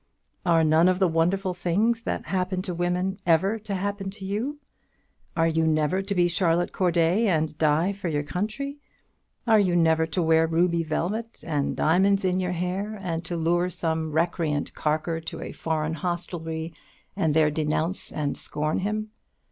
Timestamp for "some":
13.69-14.11